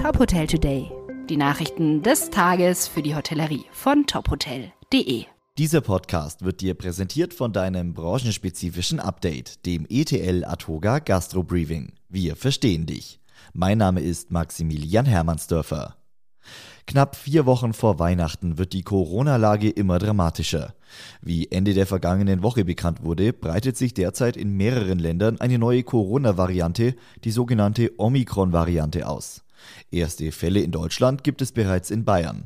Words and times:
Top 0.00 0.18
Hotel 0.18 0.46
Today. 0.46 0.90
Die 1.28 1.36
Nachrichten 1.36 2.02
des 2.02 2.30
Tages 2.30 2.88
für 2.88 3.02
die 3.02 3.14
Hotellerie 3.14 3.66
von 3.70 4.06
tophotel.de. 4.06 5.26
Dieser 5.58 5.82
Podcast 5.82 6.42
wird 6.42 6.62
dir 6.62 6.72
präsentiert 6.72 7.34
von 7.34 7.52
deinem 7.52 7.92
branchenspezifischen 7.92 8.98
Update, 8.98 9.66
dem 9.66 9.84
ETL 9.90 10.46
Atoga 10.46 11.00
Gastro 11.00 11.42
Briefing. 11.42 11.92
Wir 12.08 12.34
verstehen 12.34 12.86
dich. 12.86 13.20
Mein 13.52 13.76
Name 13.76 14.00
ist 14.00 14.30
Maximilian 14.30 15.04
Hermannsdörfer. 15.04 15.96
Knapp 16.86 17.14
vier 17.14 17.44
Wochen 17.44 17.74
vor 17.74 17.98
Weihnachten 17.98 18.56
wird 18.56 18.72
die 18.72 18.82
Corona-Lage 18.82 19.68
immer 19.68 19.98
dramatischer. 19.98 20.74
Wie 21.20 21.50
Ende 21.50 21.74
der 21.74 21.86
vergangenen 21.86 22.42
Woche 22.42 22.64
bekannt 22.64 23.04
wurde, 23.04 23.34
breitet 23.34 23.76
sich 23.76 23.92
derzeit 23.92 24.38
in 24.38 24.56
mehreren 24.56 24.98
Ländern 24.98 25.38
eine 25.40 25.58
neue 25.58 25.82
Corona-Variante, 25.82 26.94
die 27.22 27.30
sogenannte 27.30 27.92
Omikron-Variante, 27.98 29.06
aus. 29.06 29.44
Erste 29.90 30.32
Fälle 30.32 30.60
in 30.60 30.70
Deutschland 30.70 31.24
gibt 31.24 31.42
es 31.42 31.52
bereits 31.52 31.90
in 31.90 32.04
Bayern. 32.04 32.44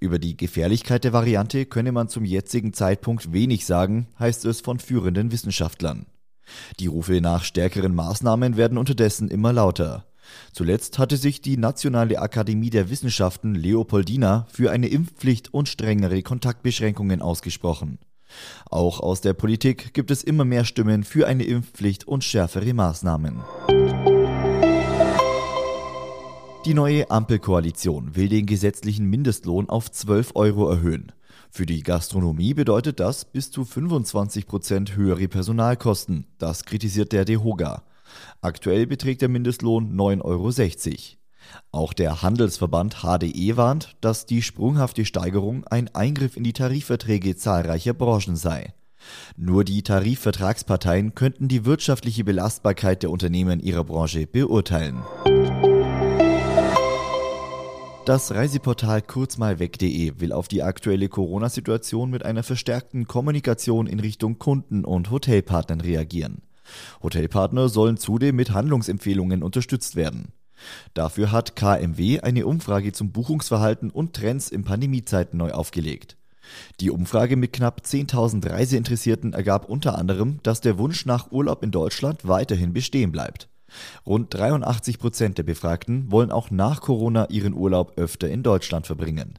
Über 0.00 0.18
die 0.18 0.36
Gefährlichkeit 0.36 1.04
der 1.04 1.12
Variante 1.12 1.66
könne 1.66 1.92
man 1.92 2.08
zum 2.08 2.24
jetzigen 2.24 2.72
Zeitpunkt 2.72 3.32
wenig 3.32 3.66
sagen, 3.66 4.08
heißt 4.18 4.44
es 4.44 4.60
von 4.60 4.78
führenden 4.78 5.32
Wissenschaftlern. 5.32 6.06
Die 6.78 6.88
Rufe 6.88 7.20
nach 7.20 7.44
stärkeren 7.44 7.94
Maßnahmen 7.94 8.56
werden 8.56 8.78
unterdessen 8.78 9.28
immer 9.28 9.52
lauter. 9.52 10.06
Zuletzt 10.52 10.98
hatte 10.98 11.16
sich 11.16 11.40
die 11.40 11.56
Nationale 11.56 12.20
Akademie 12.20 12.70
der 12.70 12.90
Wissenschaften 12.90 13.54
Leopoldina 13.54 14.46
für 14.50 14.70
eine 14.70 14.88
Impfpflicht 14.88 15.52
und 15.52 15.68
strengere 15.68 16.22
Kontaktbeschränkungen 16.22 17.22
ausgesprochen. 17.22 17.98
Auch 18.70 19.00
aus 19.00 19.20
der 19.20 19.34
Politik 19.34 19.92
gibt 19.92 20.10
es 20.10 20.22
immer 20.22 20.44
mehr 20.44 20.64
Stimmen 20.64 21.02
für 21.02 21.26
eine 21.26 21.44
Impfpflicht 21.44 22.06
und 22.06 22.22
schärfere 22.22 22.72
Maßnahmen. 22.72 23.40
Die 26.66 26.74
neue 26.74 27.10
Ampelkoalition 27.10 28.16
will 28.16 28.28
den 28.28 28.44
gesetzlichen 28.44 29.06
Mindestlohn 29.06 29.70
auf 29.70 29.90
12 29.90 30.32
Euro 30.34 30.68
erhöhen. 30.68 31.10
Für 31.50 31.64
die 31.64 31.82
Gastronomie 31.82 32.52
bedeutet 32.52 33.00
das 33.00 33.24
bis 33.24 33.50
zu 33.50 33.64
25 33.64 34.46
Prozent 34.46 34.94
höhere 34.94 35.26
Personalkosten. 35.26 36.26
Das 36.36 36.66
kritisiert 36.66 37.12
der 37.12 37.24
DEHOGA. 37.24 37.82
Aktuell 38.42 38.86
beträgt 38.86 39.22
der 39.22 39.30
Mindestlohn 39.30 39.96
9,60 39.96 40.22
Euro. 40.22 41.00
Auch 41.72 41.94
der 41.94 42.20
Handelsverband 42.20 42.98
HDE 43.02 43.56
warnt, 43.56 43.96
dass 44.02 44.26
die 44.26 44.42
sprunghafte 44.42 45.06
Steigerung 45.06 45.64
ein 45.66 45.88
Eingriff 45.94 46.36
in 46.36 46.44
die 46.44 46.52
Tarifverträge 46.52 47.36
zahlreicher 47.36 47.94
Branchen 47.94 48.36
sei. 48.36 48.74
Nur 49.34 49.64
die 49.64 49.82
Tarifvertragsparteien 49.82 51.14
könnten 51.14 51.48
die 51.48 51.64
wirtschaftliche 51.64 52.22
Belastbarkeit 52.22 53.02
der 53.02 53.10
Unternehmen 53.10 53.60
ihrer 53.60 53.84
Branche 53.84 54.26
beurteilen. 54.26 55.02
Das 58.06 58.32
Reiseportal 58.32 59.02
kurzmalweg.de 59.02 60.14
will 60.20 60.32
auf 60.32 60.48
die 60.48 60.62
aktuelle 60.62 61.10
Corona-Situation 61.10 62.10
mit 62.10 62.24
einer 62.24 62.42
verstärkten 62.42 63.06
Kommunikation 63.06 63.86
in 63.86 64.00
Richtung 64.00 64.38
Kunden 64.38 64.86
und 64.86 65.10
Hotelpartnern 65.10 65.82
reagieren. 65.82 66.40
Hotelpartner 67.02 67.68
sollen 67.68 67.98
zudem 67.98 68.36
mit 68.36 68.52
Handlungsempfehlungen 68.52 69.42
unterstützt 69.42 69.96
werden. 69.96 70.32
Dafür 70.94 71.30
hat 71.30 71.56
KMW 71.56 72.20
eine 72.20 72.46
Umfrage 72.46 72.92
zum 72.92 73.12
Buchungsverhalten 73.12 73.90
und 73.90 74.14
Trends 74.14 74.48
in 74.48 74.64
Pandemiezeiten 74.64 75.38
neu 75.38 75.50
aufgelegt. 75.52 76.16
Die 76.80 76.90
Umfrage 76.90 77.36
mit 77.36 77.52
knapp 77.52 77.82
10.000 77.84 78.48
Reiseinteressierten 78.48 79.34
ergab 79.34 79.68
unter 79.68 79.98
anderem, 79.98 80.40
dass 80.42 80.62
der 80.62 80.78
Wunsch 80.78 81.04
nach 81.04 81.30
Urlaub 81.32 81.62
in 81.62 81.70
Deutschland 81.70 82.26
weiterhin 82.26 82.72
bestehen 82.72 83.12
bleibt. 83.12 83.49
Rund 84.06 84.32
83 84.34 84.98
Prozent 84.98 85.38
der 85.38 85.42
Befragten 85.42 86.10
wollen 86.10 86.30
auch 86.30 86.50
nach 86.50 86.80
Corona 86.80 87.26
ihren 87.30 87.54
Urlaub 87.54 87.92
öfter 87.96 88.28
in 88.28 88.42
Deutschland 88.42 88.86
verbringen. 88.86 89.38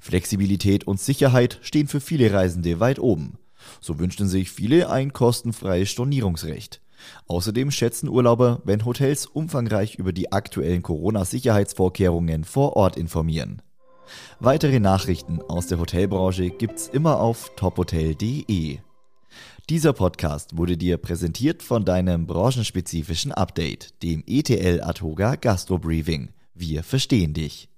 Flexibilität 0.00 0.86
und 0.86 1.00
Sicherheit 1.00 1.58
stehen 1.62 1.88
für 1.88 2.00
viele 2.00 2.32
Reisende 2.32 2.80
weit 2.80 2.98
oben. 2.98 3.38
So 3.80 3.98
wünschten 3.98 4.28
sich 4.28 4.50
viele 4.50 4.90
ein 4.90 5.12
kostenfreies 5.12 5.90
Stornierungsrecht. 5.90 6.80
Außerdem 7.26 7.70
schätzen 7.70 8.08
Urlauber, 8.08 8.60
wenn 8.64 8.84
Hotels 8.84 9.26
umfangreich 9.26 9.94
über 9.94 10.12
die 10.12 10.32
aktuellen 10.32 10.82
Corona-Sicherheitsvorkehrungen 10.82 12.44
vor 12.44 12.76
Ort 12.76 12.96
informieren. 12.96 13.62
Weitere 14.38 14.80
Nachrichten 14.80 15.40
aus 15.42 15.68
der 15.68 15.78
Hotelbranche 15.78 16.50
gibt's 16.50 16.88
immer 16.88 17.20
auf 17.20 17.52
tophotel.de. 17.56 18.78
Dieser 19.68 19.92
Podcast 19.92 20.56
wurde 20.56 20.76
dir 20.76 20.96
präsentiert 20.96 21.62
von 21.62 21.84
deinem 21.84 22.26
branchenspezifischen 22.26 23.32
Update, 23.32 24.02
dem 24.02 24.24
ETL 24.26 24.80
Atoga 24.82 25.36
Gastro 25.36 25.78
Briefing. 25.78 26.30
Wir 26.54 26.82
verstehen 26.82 27.34
dich. 27.34 27.68